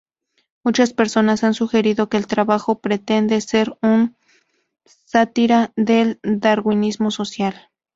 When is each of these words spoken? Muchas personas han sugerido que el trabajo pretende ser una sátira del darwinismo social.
Muchas 0.63 0.93
personas 0.93 1.43
han 1.43 1.53
sugerido 1.53 2.09
que 2.09 2.17
el 2.17 2.25
trabajo 2.25 2.79
pretende 2.79 3.39
ser 3.39 3.77
una 3.83 4.15
sátira 4.83 5.73
del 5.75 6.19
darwinismo 6.23 7.11
social. 7.11 7.69